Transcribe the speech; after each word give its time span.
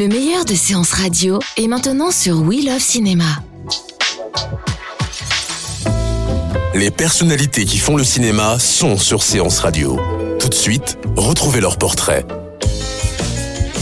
Le 0.00 0.08
meilleur 0.08 0.46
de 0.46 0.54
séances 0.54 0.92
radio 0.92 1.40
est 1.58 1.66
maintenant 1.66 2.10
sur 2.10 2.40
We 2.40 2.64
Love 2.64 2.80
Cinéma. 2.80 3.26
Les 6.74 6.90
personnalités 6.90 7.66
qui 7.66 7.76
font 7.76 7.98
le 7.98 8.04
cinéma 8.04 8.58
sont 8.58 8.96
sur 8.96 9.22
Séance 9.22 9.58
Radio. 9.58 10.00
Tout 10.38 10.48
de 10.48 10.54
suite, 10.54 10.96
retrouvez 11.16 11.60
leur 11.60 11.76
portrait. 11.76 12.24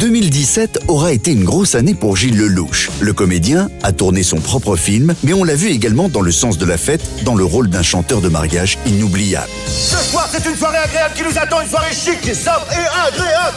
2017 0.00 0.80
aura 0.88 1.12
été 1.12 1.32
une 1.32 1.44
grosse 1.44 1.74
année 1.74 1.94
pour 1.94 2.18
Gilles 2.18 2.36
Lelouch. 2.36 2.90
Le 3.00 3.14
comédien 3.14 3.70
a 3.82 3.92
tourné 3.92 4.22
son 4.22 4.36
propre 4.38 4.76
film, 4.76 5.14
mais 5.22 5.32
on 5.32 5.44
l'a 5.44 5.54
vu 5.54 5.68
également 5.68 6.10
dans 6.10 6.20
Le 6.20 6.30
sens 6.30 6.58
de 6.58 6.66
la 6.66 6.76
fête, 6.76 7.24
dans 7.24 7.36
le 7.36 7.44
rôle 7.46 7.70
d'un 7.70 7.82
chanteur 7.82 8.20
de 8.20 8.28
mariage 8.28 8.76
inoubliable. 8.84 9.48
Ce 9.66 9.96
soir, 10.10 10.28
c'est 10.30 10.46
une 10.46 10.58
soirée 10.58 10.76
agréable 10.76 11.14
qui 11.16 11.22
nous 11.22 11.38
attend, 11.38 11.62
une 11.62 11.70
soirée 11.70 11.94
chic, 11.94 12.22
sobre 12.34 12.66
et 12.70 13.08
agréable. 13.08 13.56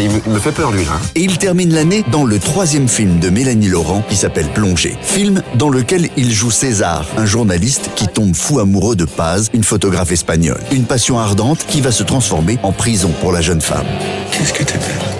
Il 0.00 0.10
me, 0.10 0.20
il 0.26 0.32
me 0.32 0.38
fait 0.38 0.52
peur 0.52 0.72
lui 0.72 0.84
là. 0.84 0.92
hein. 0.94 1.00
Et 1.14 1.20
il 1.22 1.38
termine 1.38 1.72
l'année 1.72 2.04
dans 2.10 2.24
le 2.24 2.38
troisième 2.38 2.88
film 2.88 3.18
de 3.20 3.30
Mélanie 3.30 3.68
Laurent 3.68 4.02
qui 4.08 4.16
s'appelle 4.16 4.48
Plongée. 4.48 4.96
Film 5.02 5.42
dans 5.54 5.68
lequel 5.68 6.08
il 6.16 6.32
joue 6.32 6.50
César, 6.50 7.06
un 7.16 7.26
journaliste 7.26 7.90
qui 7.94 8.08
tombe 8.08 8.34
fou 8.34 8.58
amoureux 8.60 8.96
de 8.96 9.04
Paz, 9.04 9.50
une 9.52 9.64
photographe 9.64 10.12
espagnole. 10.12 10.60
Une 10.72 10.84
passion 10.84 11.18
ardente 11.18 11.64
qui 11.68 11.80
va 11.80 11.92
se 11.92 12.02
transformer 12.02 12.58
en 12.62 12.72
prison 12.72 13.12
pour 13.20 13.32
la 13.32 13.40
jeune 13.40 13.60
femme. 13.60 13.86
Qu'est-ce 14.32 14.52
que 14.52 14.64
t'es 14.64 14.74
belle. 14.78 15.10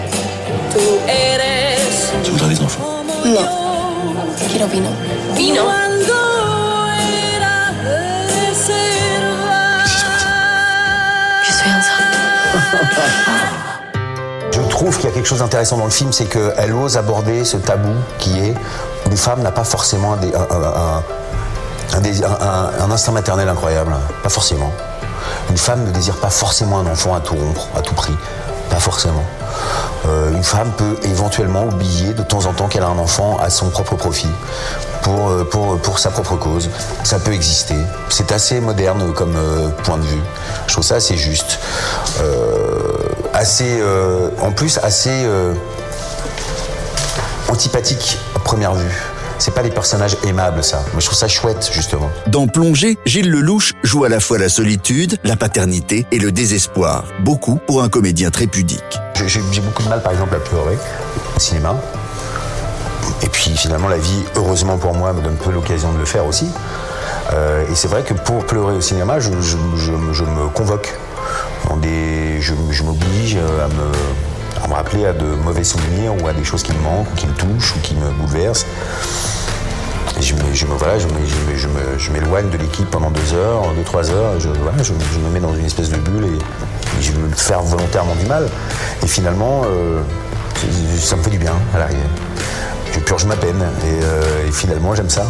Tu 2.25 2.31
voudrais 2.31 2.49
des 2.55 2.61
enfants? 2.61 3.03
No. 3.25 3.41
Quiero 4.51 4.67
vino. 4.69 4.89
Vino 5.37 5.63
Je 11.47 11.53
suis 11.53 11.71
enceinte. 11.71 13.51
Trouve 14.85 14.99
qu'il 14.99 15.07
y 15.07 15.13
a 15.13 15.15
quelque 15.15 15.27
chose 15.27 15.39
d'intéressant 15.39 15.79
dans 15.79 15.87
le 15.87 15.91
film, 15.91 16.13
c'est 16.13 16.27
qu'elle 16.27 16.75
ose 16.75 16.99
aborder 16.99 17.47
ce 17.47 17.57
tabou 17.57 17.95
qui 18.19 18.39
est 18.39 18.55
une 19.07 19.17
femme 19.17 19.41
n'a 19.41 19.51
pas 19.51 19.65
forcément 19.65 20.13
un, 20.13 20.19
instinct 22.91 23.13
maternel 23.13 23.49
incroyable. 23.49 23.97
Pas 24.23 24.29
forcément. 24.29 24.71
Une 25.49 25.57
femme 25.57 25.87
ne 25.87 25.91
désire 25.91 26.17
pas 26.17 26.29
forcément 26.29 26.81
un 26.81 26.87
enfant 26.87 27.15
à 27.15 27.21
tout 27.21 27.35
rompre, 27.35 27.67
à 27.75 27.81
tout 27.81 27.95
prix. 27.95 28.15
Pas 28.69 28.79
forcément. 28.79 29.25
Euh, 30.07 30.33
une 30.33 30.45
femme 30.45 30.71
peut 30.77 30.99
éventuellement 31.05 31.65
oublier 31.65 32.13
de 32.13 32.23
temps 32.23 32.45
en 32.45 32.53
temps 32.53 32.69
qu'elle 32.69 32.83
a 32.83 32.89
un 32.89 32.99
enfant 32.99 33.39
à 33.39 33.49
son 33.49 33.71
propre 33.71 33.95
profit, 33.95 34.29
pour, 35.01 35.31
euh, 35.31 35.45
pour, 35.45 35.79
pour 35.79 35.99
sa 35.99 36.11
propre 36.11 36.37
cause. 36.37 36.69
Ça 37.05 37.19
peut 37.19 37.33
exister. 37.33 37.77
C'est 38.11 38.33
assez 38.33 38.61
moderne 38.61 39.15
comme 39.15 39.35
euh, 39.35 39.71
point 39.85 39.97
de 39.97 40.05
vue. 40.05 40.21
Je 40.67 40.75
trouve 40.75 40.85
ça 40.85 40.97
assez 40.97 41.17
juste. 41.17 41.59
Assez, 43.35 43.79
euh, 43.81 44.29
en 44.41 44.53
plus, 44.53 44.79
assez 44.83 45.11
euh, 45.13 45.53
antipathique 47.49 48.19
à 48.37 48.39
première 48.39 48.75
vue. 48.75 48.93
C'est 49.39 49.53
pas 49.53 49.63
des 49.63 49.71
personnages 49.71 50.17
aimables, 50.25 50.63
ça. 50.63 50.83
Mais 50.95 51.01
je 51.01 51.07
trouve 51.07 51.19
ça 51.19 51.29
chouette, 51.29 51.69
justement. 51.73 52.09
Dans 52.29 52.47
Plongée, 52.47 52.97
Gilles 53.05 53.31
Lelouch 53.31 53.73
joue 53.83 54.05
à 54.05 54.09
la 54.09 54.21
fois 54.21 54.39
la 54.39 54.49
solitude, 54.49 55.19
la 55.25 55.37
paternité 55.37 56.07
et 56.13 56.19
le 56.19 56.31
désespoir. 56.33 57.05
Beaucoup 57.21 57.57
pour 57.67 57.83
un 57.83 57.89
comédien 57.89 58.31
très 58.31 58.47
pudique. 58.47 58.83
J'ai- 59.27 59.41
beaucoup 59.61 59.83
de 59.83 59.89
mal, 59.89 60.03
par 60.03 60.13
exemple, 60.13 60.35
à 60.37 60.39
pleurer 60.39 60.79
au 61.37 61.41
cinéma. 61.41 61.75
Et 63.23 63.29
puis, 63.29 63.57
finalement, 63.57 63.89
la 63.89 63.99
vie, 63.99 64.23
heureusement 64.37 64.79
pour 64.79 64.95
moi, 64.95 65.13
me 65.13 65.21
donne 65.21 65.37
peu 65.37 65.51
l'occasion 65.51 65.93
de 65.93 65.99
le 65.99 66.05
faire 66.05 66.27
aussi. 66.27 66.47
Euh, 67.33 67.65
et 67.71 67.75
c'est 67.75 67.89
vrai 67.89 68.03
que 68.03 68.15
pour 68.15 68.47
pleurer 68.47 68.75
au 68.77 68.81
cinéma, 68.81 69.19
je, 69.19 69.31
je- 69.41 69.57
je- 69.77 70.13
je 70.13 70.25
me 70.25 70.49
convoque. 70.49 70.95
Je 72.71 72.83
m'oblige 72.83 73.37
à 73.37 73.69
me, 73.69 74.63
à 74.65 74.69
me 74.69 74.75
rappeler 74.75 75.07
à 75.07 75.13
de 75.13 75.25
mauvais 75.25 75.65
souvenirs 75.65 76.13
ou 76.23 76.27
à 76.27 76.33
des 76.33 76.45
choses 76.45 76.63
qui 76.63 76.73
me 76.73 76.81
manquent, 76.81 77.15
qui 77.17 77.27
me 77.27 77.33
touchent, 77.35 77.75
ou 77.77 77.81
qui 77.81 77.95
me 77.95 78.11
bouleversent. 78.11 78.67
Je 80.21 80.35
me, 80.35 80.41
je 80.53 80.67
me- 80.67 80.77
je 80.99 81.07
me- 81.07 81.57
je 81.57 81.69
me- 81.69 81.99
me- 82.15 82.21
m'éloigne 82.21 82.51
de 82.51 82.57
l'équipe 82.59 82.89
pendant 82.91 83.11
deux 83.11 83.35
heures, 83.35 83.63
deux, 83.77 83.83
trois 83.83 84.11
heures. 84.11 84.39
Je, 84.41 84.49
voilà, 84.49 84.83
je, 84.83 84.93
me 84.93 85.31
mets 85.33 85.41
dans 85.41 85.55
une 85.55 85.65
espèce 85.65 85.89
de 85.91 85.97
bulle 85.97 86.25
et, 86.27 87.01
je 87.03 87.13
veux 87.13 87.29
faire 87.31 87.61
volontairement 87.63 88.15
du 88.15 88.27
mal. 88.27 88.49
Et 89.03 89.07
finalement, 89.07 89.63
euh, 89.67 90.01
ça 90.99 91.17
me 91.17 91.23
fait 91.23 91.31
du 91.31 91.39
bien 91.39 91.55
à 91.75 91.79
l'arrivée. 91.79 91.99
Je 92.93 93.01
purge 93.01 93.25
ma 93.25 93.37
peine 93.37 93.61
et, 93.61 94.05
euh, 94.05 94.49
et 94.49 94.53
finalement, 94.53 94.95
j'aime 94.95 95.11
ça. 95.11 95.27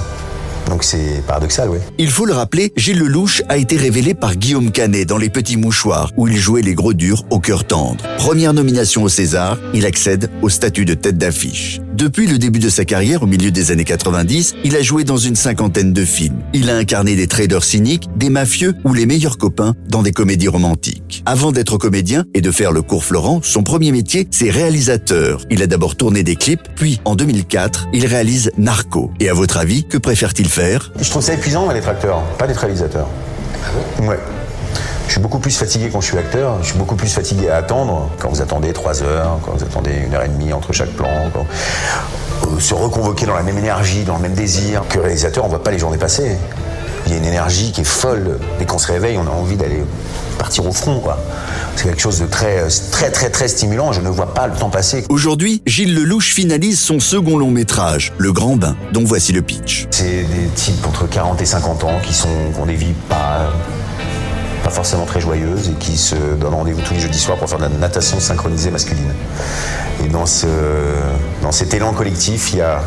Donc 0.69 0.85
c'est 0.85 1.23
paradoxal, 1.27 1.69
oui. 1.71 1.79
Il 1.99 2.11
faut 2.11 2.27
le 2.27 2.33
rappeler, 2.33 2.73
Gilles 2.77 2.99
Lelouch 2.99 3.43
a 3.49 3.57
été 3.57 3.77
révélé 3.77 4.15
par 4.15 4.37
Guillaume 4.37 4.71
Canet 4.71 5.09
dans 5.09 5.19
Les 5.19 5.31
Petits 5.31 5.57
Mouchoirs, 5.57 6.11
où 6.17 6.29
il 6.29 6.37
jouait 6.37 6.63
les 6.63 6.75
gros 6.75 6.95
durs 6.95 7.25
au 7.31 7.39
cœur 7.39 7.65
tendre. 7.65 8.05
Première 8.19 8.53
nomination 8.53 9.03
au 9.03 9.09
César, 9.09 9.59
il 9.75 9.87
accède 9.87 10.31
au 10.43 10.49
statut 10.49 10.85
de 10.85 10.95
tête 10.95 11.19
d'affiche. 11.19 11.81
Depuis 11.95 12.27
le 12.27 12.39
début 12.39 12.59
de 12.59 12.71
sa 12.71 12.85
carrière, 12.85 13.23
au 13.23 13.27
milieu 13.27 13.53
des 13.53 13.71
années 13.71 13.85
90, 13.85 14.57
il 14.65 14.75
a 14.75 14.83
joué 14.83 15.05
dans 15.05 15.17
une 15.17 15.37
cinquantaine 15.37 15.93
de 15.93 16.05
films. 16.05 16.41
Il 16.53 16.69
a 16.69 16.77
incarné 16.77 17.15
des 17.15 17.29
traders 17.29 17.63
cyniques, 17.63 18.09
des 18.17 18.31
mafieux 18.31 18.75
ou 18.85 18.95
les 18.95 19.07
meilleurs 19.07 19.39
copains 19.39 19.75
dans 19.89 20.03
des 20.03 20.11
comédies 20.11 20.49
romantiques. 20.49 21.23
Avant 21.25 21.53
d'être 21.53 21.79
comédien 21.79 22.25
et 22.35 22.41
de 22.41 22.51
faire 22.51 22.73
le 22.73 22.83
cours 22.83 23.05
Florent, 23.05 23.39
son 23.45 23.63
premier 23.63 23.93
métier, 23.93 24.27
c'est 24.33 24.51
réalisateur. 24.51 25.43
Il 25.51 25.63
a 25.63 25.69
d'abord 25.69 25.95
tourné 25.95 26.25
des 26.25 26.35
clips, 26.35 26.69
puis 26.75 27.01
en 27.05 27.15
2004, 27.15 27.87
il 27.93 28.07
réalise 28.07 28.51
Narco. 28.59 29.13
Et 29.21 29.29
à 29.29 29.35
votre 29.35 29.57
avis, 29.57 29.85
que 29.85 29.97
préfère-t-il 29.97 30.49
faire? 30.49 30.93
Je 31.01 31.09
trouve 31.09 31.23
ça 31.23 31.35
épuisant 31.35 31.73
d'être 31.73 31.89
acteur, 31.89 32.25
pas 32.39 32.49
d'être 32.49 32.59
réalisateur. 32.59 33.07
Ouais. 34.03 34.19
Je 35.07 35.13
suis 35.13 35.21
beaucoup 35.21 35.39
plus 35.39 35.57
fatigué 35.57 35.91
quand 35.93 36.01
je 36.01 36.07
suis 36.07 36.19
acteur, 36.19 36.57
je 36.63 36.69
suis 36.71 36.79
beaucoup 36.79 36.97
plus 36.97 37.09
fatigué 37.13 37.49
à 37.49 37.57
attendre, 37.57 38.11
quand 38.19 38.31
vous 38.31 38.41
attendez 38.43 38.73
trois 38.73 39.03
heures, 39.03 39.39
quand 39.45 39.53
vous 39.53 39.63
attendez 39.63 39.93
une 40.07 40.15
heure 40.15 40.25
et 40.25 40.29
demie 40.29 40.53
entre 40.53 40.73
chaque 40.73 40.91
plan, 40.91 41.09
quand- 41.33 41.47
euh, 42.49 42.59
se 42.59 42.75
reconvoquer 42.75 43.27
dans 43.27 43.35
la 43.35 43.43
même 43.43 43.59
énergie, 43.59 44.03
dans 44.05 44.17
le 44.17 44.23
même 44.23 44.35
désir. 44.35 44.83
Que 44.89 44.99
réalisateur, 44.99 45.45
on 45.45 45.49
voit 45.49 45.63
pas 45.63 45.71
les 45.71 45.79
journées 45.79 45.99
passer. 45.99 46.37
Il 47.07 47.13
y 47.13 47.15
a 47.15 47.19
une 47.19 47.25
énergie 47.27 47.71
qui 47.71 47.83
est 47.83 47.85
folle. 47.85 48.39
Dès 48.59 48.65
qu'on 48.65 48.79
se 48.79 48.91
réveille, 48.91 49.19
on 49.19 49.27
a 49.27 49.31
envie 49.31 49.57
d'aller 49.57 49.83
partir 50.39 50.67
au 50.67 50.73
front, 50.73 50.99
quoi. 51.01 51.19
C'est 51.77 51.85
quelque 51.85 52.01
chose 52.01 52.19
de 52.21 52.27
très, 52.27 52.67
très, 52.91 53.11
très, 53.11 53.31
très 53.31 53.47
stimulant. 53.47 53.93
Je 53.93 54.01
ne 54.01 54.09
vois 54.09 54.33
pas 54.33 54.47
le 54.47 54.55
temps 54.55 54.71
passer. 54.71 55.05
Aujourd'hui, 55.11 55.63
Gilles 55.67 55.95
Lelouch 55.95 56.33
finalise 56.33 56.81
son 56.81 56.99
second 57.01 57.37
long 57.37 57.51
métrage, 57.51 58.13
Le 58.19 58.33
Grand 58.33 58.57
Bain, 58.57 58.75
dont 58.93 59.05
voici 59.05 59.33
le 59.33 59.43
pitch. 59.43 59.87
C'est 59.91 60.05
des 60.25 60.49
types 60.55 60.85
entre 60.87 61.07
40 61.09 61.41
et 61.43 61.47
50 61.47 61.85
ans 61.85 61.99
qui, 62.03 62.15
sont, 62.15 62.29
qui 62.55 62.61
ont 62.61 62.67
des 62.67 62.75
vies 62.75 62.95
pas, 63.09 63.53
pas 64.65 64.71
forcément 64.71 65.05
très 65.05 65.21
joyeuses 65.21 65.69
et 65.69 65.75
qui 65.75 65.99
se 65.99 66.15
donnent 66.15 66.55
rendez-vous 66.55 66.81
tous 66.81 66.95
les 66.95 67.01
jeudis 67.01 67.21
soirs 67.21 67.37
pour 67.37 67.49
faire 67.49 67.59
de 67.59 67.65
la 67.65 67.69
natation 67.69 68.19
synchronisée 68.19 68.71
masculine. 68.71 69.13
Et 70.03 70.09
dans, 70.09 70.25
ce, 70.25 70.47
dans 71.43 71.53
cet 71.53 71.75
élan 71.75 71.93
collectif, 71.93 72.55
il 72.55 72.59
y 72.59 72.63
a 72.63 72.81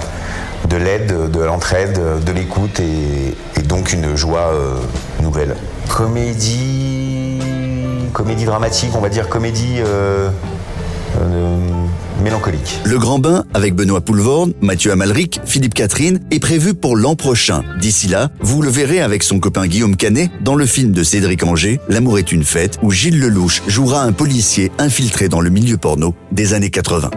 de 0.68 0.76
l'aide, 0.76 1.30
de 1.30 1.40
l'entraide, 1.40 2.00
de 2.26 2.32
l'écoute 2.32 2.80
et, 2.80 3.36
donc 3.62 3.94
une 3.94 4.16
joie 4.16 4.52
euh, 4.54 4.80
nouvelle. 5.22 5.56
Comédie, 5.88 7.40
comédie 8.12 8.46
dramatique, 8.46 8.92
on 8.96 9.02
va 9.02 9.10
dire 9.10 9.30
comédie 9.30 9.76
euh, 9.80 10.30
euh, 11.22 11.58
mélancolique. 12.22 12.80
Le 12.86 12.98
Grand 12.98 13.20
Bain, 13.20 13.46
avec 13.54 13.76
Benoît 13.76 14.02
Poulvorne, 14.02 14.54
Mathieu 14.62 14.92
Amalric, 14.92 15.40
Philippe 15.46 15.74
Catherine, 15.74 16.20
est 16.32 16.40
prévu 16.40 16.74
pour 16.74 16.96
l'an 16.96 17.16
prochain. 17.16 17.64
D'ici 17.80 18.08
là, 18.08 18.30
vous 18.40 18.62
le 18.62 18.70
verrez 18.70 19.02
avec 19.02 19.24
son 19.24 19.40
copain 19.40 19.68
Guillaume 19.68 19.96
Canet 19.96 20.30
dans 20.42 20.56
le 20.56 20.66
film 20.66 20.92
de 20.92 21.04
Cédric 21.04 21.44
Anger, 21.44 21.80
L'amour 21.90 22.20
est 22.20 22.32
une 22.32 22.44
fête, 22.44 22.78
où 22.82 22.92
Gilles 22.92 23.20
Lelouch 23.20 23.64
jouera 23.68 24.02
un 24.02 24.12
policier 24.12 24.72
infiltré 24.78 25.30
dans 25.30 25.42
le 25.42 25.50
milieu 25.50 25.78
porno 25.78 26.14
des 26.32 26.54
années 26.54 26.70
80. 26.70 27.10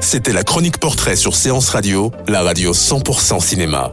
C'était 0.00 0.32
la 0.32 0.44
chronique 0.44 0.78
portrait 0.78 1.16
sur 1.16 1.34
Séance 1.34 1.70
Radio, 1.70 2.12
la 2.28 2.42
radio 2.42 2.72
100% 2.72 3.40
cinéma. 3.40 3.92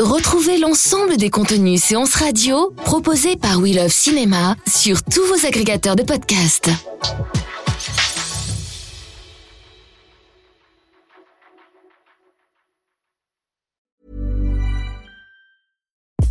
Retrouvez 0.00 0.58
l'ensemble 0.58 1.16
des 1.16 1.28
contenus 1.28 1.82
séances 1.82 2.14
radio 2.14 2.72
proposés 2.84 3.36
par 3.36 3.58
We 3.58 3.74
Love 3.74 3.92
Cinéma 3.92 4.54
sur 4.66 5.02
tous 5.02 5.24
vos 5.26 5.46
agrégateurs 5.46 5.96
de 5.96 6.04
podcasts. 6.04 6.70